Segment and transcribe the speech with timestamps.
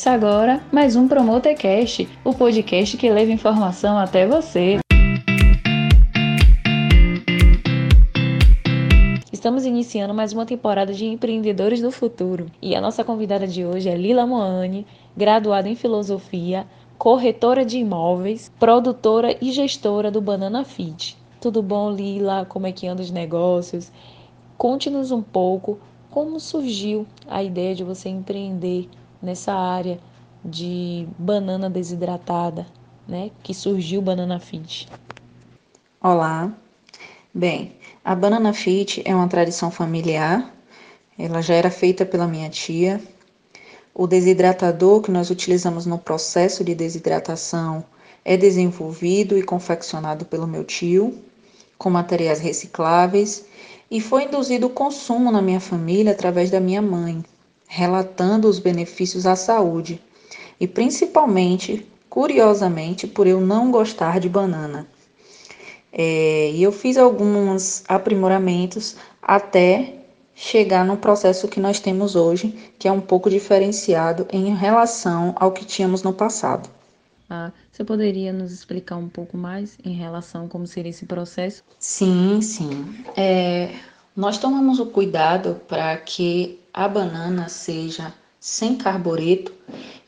[0.00, 4.78] Começa agora mais um Promotercast, o podcast que leva informação até você.
[9.30, 13.90] Estamos iniciando mais uma temporada de Empreendedores do Futuro e a nossa convidada de hoje
[13.90, 21.18] é Lila Moane, graduada em Filosofia, corretora de imóveis, produtora e gestora do Banana Fit.
[21.42, 22.46] Tudo bom, Lila?
[22.46, 23.92] Como é que anda os negócios?
[24.56, 25.78] Conte-nos um pouco
[26.10, 28.88] como surgiu a ideia de você empreender
[29.22, 29.98] nessa área
[30.44, 32.66] de banana desidratada,
[33.06, 33.30] né?
[33.42, 34.88] Que surgiu Banana Fit.
[36.00, 36.52] Olá.
[37.32, 40.52] Bem, a Banana Fit é uma tradição familiar.
[41.18, 43.00] Ela já era feita pela minha tia.
[43.94, 47.84] O desidratador que nós utilizamos no processo de desidratação
[48.24, 51.22] é desenvolvido e confeccionado pelo meu tio
[51.80, 53.46] com materiais recicláveis
[53.90, 57.24] e foi induzido o consumo na minha família através da minha mãe,
[57.72, 60.02] relatando os benefícios à saúde
[60.58, 64.88] e principalmente, curiosamente, por eu não gostar de banana.
[65.92, 69.94] É, e eu fiz alguns aprimoramentos até
[70.34, 75.52] chegar no processo que nós temos hoje, que é um pouco diferenciado em relação ao
[75.52, 76.68] que tínhamos no passado.
[77.28, 81.62] Ah, você poderia nos explicar um pouco mais em relação a como seria esse processo?
[81.78, 83.04] Sim, sim.
[83.16, 83.70] É,
[84.16, 89.52] nós tomamos o cuidado para que a banana seja sem carbureto,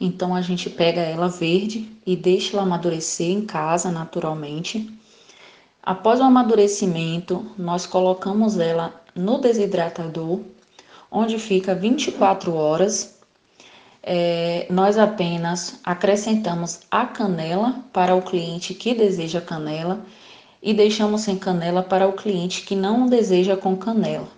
[0.00, 4.90] então a gente pega ela verde e deixa ela amadurecer em casa naturalmente.
[5.82, 10.40] Após o amadurecimento, nós colocamos ela no desidratador,
[11.10, 13.20] onde fica 24 horas
[14.02, 20.04] é, nós apenas acrescentamos a canela para o cliente que deseja canela
[20.60, 24.28] e deixamos sem canela para o cliente que não deseja com canela.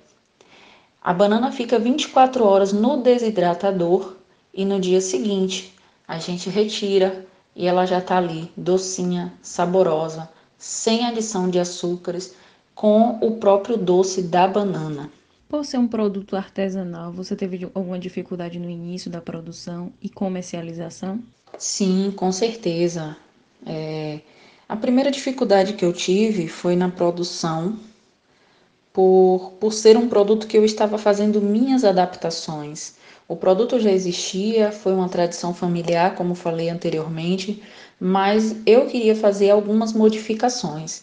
[1.04, 4.16] A banana fica 24 horas no desidratador
[4.54, 5.74] e no dia seguinte
[6.08, 12.34] a gente retira e ela já está ali, docinha, saborosa, sem adição de açúcares,
[12.74, 15.10] com o próprio doce da banana.
[15.46, 21.22] Por ser um produto artesanal, você teve alguma dificuldade no início da produção e comercialização?
[21.58, 23.14] Sim, com certeza.
[23.66, 24.20] É,
[24.66, 27.78] a primeira dificuldade que eu tive foi na produção,
[28.94, 32.94] por, por ser um produto que eu estava fazendo minhas adaptações.
[33.26, 37.60] O produto já existia, foi uma tradição familiar, como falei anteriormente,
[37.98, 41.02] mas eu queria fazer algumas modificações.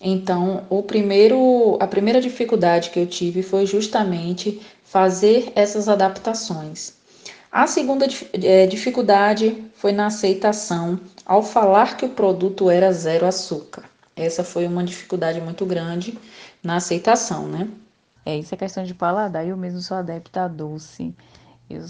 [0.00, 6.94] Então, o primeiro, a primeira dificuldade que eu tive foi justamente fazer essas adaptações.
[7.50, 13.84] A segunda é, dificuldade foi na aceitação ao falar que o produto era zero açúcar.
[14.14, 16.16] Essa foi uma dificuldade muito grande
[16.62, 17.68] na aceitação, né?
[18.24, 19.46] É, isso é questão de paladar.
[19.46, 21.14] Eu mesmo sou adepta a doce.
[21.68, 21.84] Eu,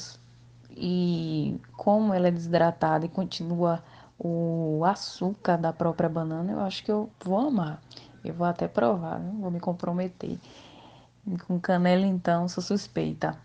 [0.70, 3.82] e como ela é desidratada e continua
[4.18, 7.82] o açúcar da própria banana, eu acho que eu vou amar.
[8.24, 10.38] Eu vou até provar, não vou me comprometer.
[11.46, 13.36] Com canela, então, sou suspeita.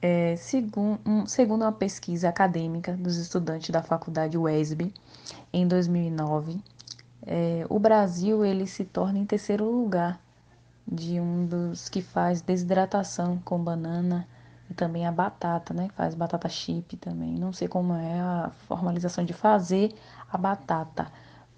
[0.00, 4.92] É, segundo, um, segundo uma pesquisa acadêmica dos estudantes da faculdade WESB,
[5.52, 6.60] em 2009,
[7.26, 10.20] é, o Brasil ele se torna em terceiro lugar
[10.86, 14.26] de um dos que faz desidratação com banana
[14.70, 15.88] e também a batata, né?
[15.96, 17.34] Faz batata chip também.
[17.34, 19.92] Não sei como é a formalização de fazer
[20.30, 21.06] a batata,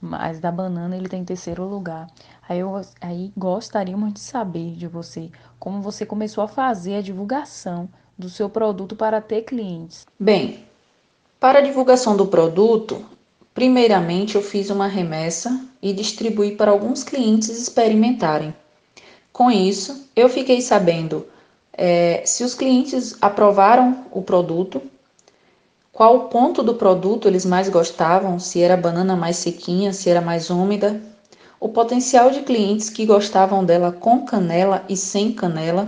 [0.00, 2.08] mas da banana ele tem terceiro lugar.
[2.48, 7.88] Aí eu aí gostaríamos de saber de você como você começou a fazer a divulgação
[8.18, 10.06] do seu produto para ter clientes.
[10.18, 10.64] Bem,
[11.38, 13.04] para a divulgação do produto,
[13.52, 18.54] primeiramente eu fiz uma remessa e distribuí para alguns clientes experimentarem.
[19.36, 21.26] Com isso, eu fiquei sabendo
[21.70, 24.80] é, se os clientes aprovaram o produto,
[25.92, 30.48] qual ponto do produto eles mais gostavam, se era banana mais sequinha, se era mais
[30.48, 31.02] úmida,
[31.60, 35.86] o potencial de clientes que gostavam dela com canela e sem canela,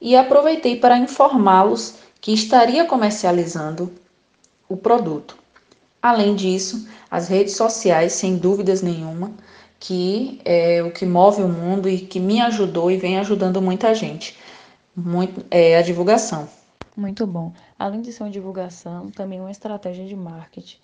[0.00, 3.92] e aproveitei para informá-los que estaria comercializando
[4.68, 5.36] o produto.
[6.02, 9.30] Além disso, as redes sociais, sem dúvidas nenhuma,
[9.78, 13.94] que é o que move o mundo e que me ajudou e vem ajudando muita
[13.94, 14.36] gente
[14.96, 16.48] muito, é a divulgação.
[16.96, 17.52] Muito bom.
[17.78, 20.78] Além de ser uma divulgação, também uma estratégia de marketing.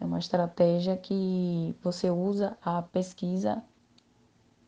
[0.00, 3.62] É uma estratégia que você usa a pesquisa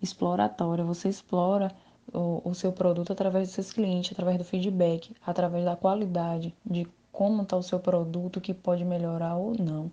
[0.00, 0.84] exploratória.
[0.84, 1.72] Você explora
[2.14, 6.86] o, o seu produto através dos seus clientes, através do feedback, através da qualidade, de
[7.10, 9.90] como está o seu produto, que pode melhorar ou não.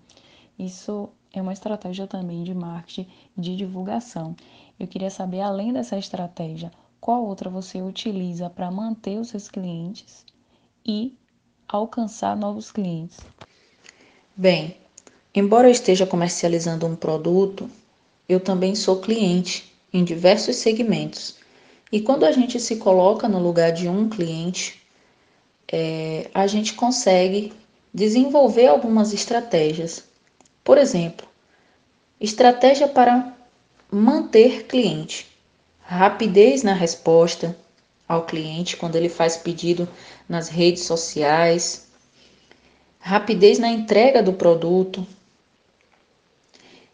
[0.60, 1.10] Isso
[1.40, 4.36] é uma estratégia também de marketing, de divulgação.
[4.80, 10.26] Eu queria saber, além dessa estratégia, qual outra você utiliza para manter os seus clientes
[10.86, 11.18] e
[11.68, 13.18] alcançar novos clientes?
[14.36, 14.78] Bem,
[15.34, 17.70] embora eu esteja comercializando um produto,
[18.28, 21.36] eu também sou cliente em diversos segmentos.
[21.92, 24.82] E quando a gente se coloca no lugar de um cliente,
[25.72, 27.54] é, a gente consegue
[27.94, 30.05] desenvolver algumas estratégias.
[30.66, 31.28] Por exemplo,
[32.20, 33.32] estratégia para
[33.92, 35.28] manter cliente,
[35.80, 37.56] rapidez na resposta
[38.08, 39.88] ao cliente quando ele faz pedido
[40.28, 41.88] nas redes sociais,
[43.00, 45.06] rapidez na entrega do produto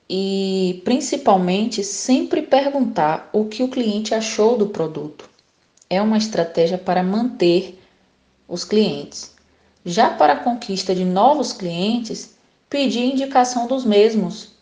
[0.10, 5.30] e principalmente sempre perguntar o que o cliente achou do produto.
[5.90, 7.82] É uma estratégia para manter
[8.50, 9.34] os clientes.
[9.86, 12.36] Já para a conquista de novos clientes,
[12.72, 14.54] pedir indicação dos mesmos.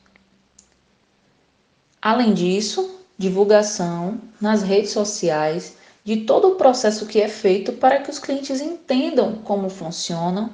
[2.02, 8.10] Além disso, divulgação nas redes sociais de todo o processo que é feito para que
[8.10, 10.50] os clientes entendam como funcionam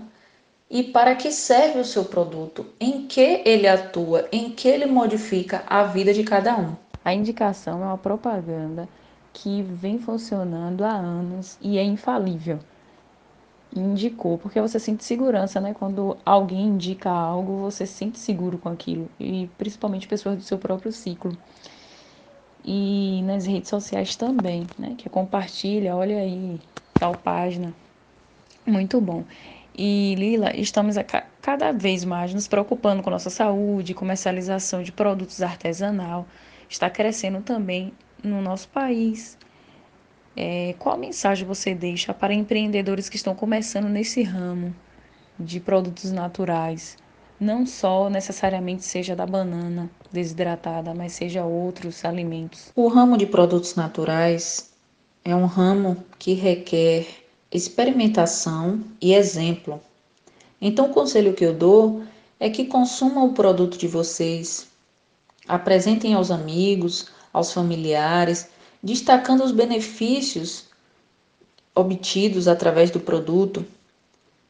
[0.69, 5.63] e para que serve o seu produto, em que ele atua, em que ele modifica
[5.65, 6.75] a vida de cada um.
[7.05, 8.89] A indicação é uma propaganda
[9.31, 12.59] que vem funcionando há anos e é infalível.
[13.75, 15.73] Indicou, porque você sente segurança, né?
[15.73, 20.57] Quando alguém indica algo, você se sente seguro com aquilo, e principalmente pessoas do seu
[20.57, 21.37] próprio ciclo.
[22.63, 24.95] E nas redes sociais também, né?
[24.97, 26.59] Que compartilha, olha aí,
[26.97, 27.73] tal página.
[28.65, 29.25] Muito bom.
[29.77, 30.95] E Lila, estamos
[31.41, 36.27] cada vez mais nos preocupando com nossa saúde, comercialização de produtos artesanal
[36.69, 37.93] está crescendo também
[38.23, 39.37] no nosso país.
[40.35, 44.75] É, qual mensagem você deixa para empreendedores que estão começando nesse ramo
[45.39, 46.97] de produtos naturais?
[47.39, 52.71] Não só necessariamente seja da banana desidratada, mas seja outros alimentos.
[52.75, 54.71] O ramo de produtos naturais
[55.23, 57.07] é um ramo que requer
[57.51, 59.81] experimentação e exemplo.
[60.61, 62.03] Então, o conselho que eu dou
[62.39, 64.67] é que consumam o produto de vocês,
[65.47, 68.49] apresentem aos amigos, aos familiares,
[68.85, 70.63] destacando os benefícios
[71.75, 73.65] obtidos através do produto,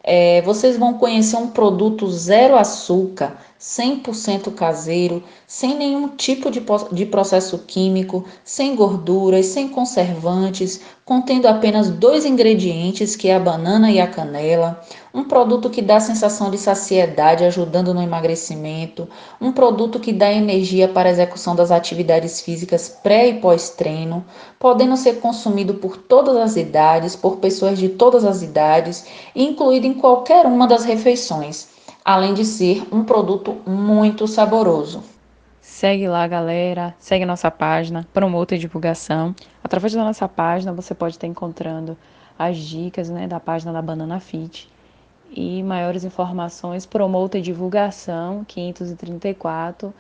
[0.03, 6.61] É, vocês vão conhecer um produto zero açúcar, 100% caseiro, sem nenhum tipo de,
[6.91, 13.89] de processo químico, sem gorduras, sem conservantes, contendo apenas dois ingredientes, que é a banana
[13.89, 14.81] e a canela,
[15.13, 19.07] um produto que dá sensação de saciedade, ajudando no emagrecimento,
[19.39, 24.25] um produto que dá energia para a execução das atividades físicas pré e pós-treino,
[24.59, 29.93] podendo ser consumido por todas as idades, por pessoas de todas as idades, incluído em
[29.93, 31.71] qualquer uma das refeições
[32.03, 35.03] além de ser um produto muito saboroso.
[35.61, 36.93] Segue lá, galera.
[36.99, 39.33] Segue nossa página, promota divulgação.
[39.63, 41.97] Através da nossa página, você pode estar encontrando
[42.37, 44.69] as dicas né, da página da Banana Fit.
[45.31, 49.93] E maiores informações, promota divulgação 534.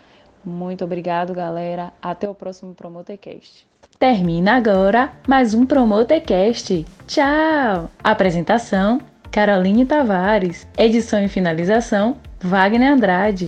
[0.45, 1.93] Muito obrigado, galera.
[2.01, 3.65] Até o próximo Promotercast.
[3.97, 6.85] Termina agora mais um Promotercast.
[7.07, 7.89] Tchau!
[8.03, 8.99] Apresentação
[9.33, 10.67] Caroline Tavares.
[10.77, 13.47] Edição e finalização, Wagner Andrade.